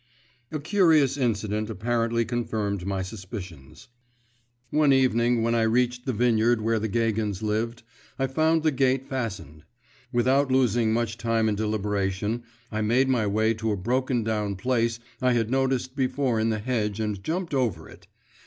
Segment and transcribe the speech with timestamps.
[0.51, 3.87] A curious incident apparently confirmed my suspicions.
[4.71, 7.83] One evening, when I reached the vineyard where the Gagins lived,
[8.17, 9.63] I found the gate fastened.
[10.11, 12.41] Without losing much time in deliberation,
[12.71, 16.57] I made my way to a broken down place I had noticed before in the
[16.57, 18.07] hedge and jumped over it.